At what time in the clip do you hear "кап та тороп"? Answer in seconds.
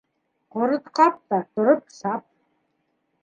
0.99-1.93